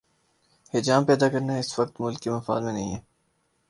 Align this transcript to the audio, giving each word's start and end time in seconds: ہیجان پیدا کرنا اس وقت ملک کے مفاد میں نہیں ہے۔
ہیجان 0.73 1.05
پیدا 1.05 1.27
کرنا 1.29 1.53
اس 1.57 1.79
وقت 1.79 2.01
ملک 2.01 2.19
کے 2.19 2.29
مفاد 2.31 2.61
میں 2.61 2.73
نہیں 2.73 2.95
ہے۔ 2.95 2.99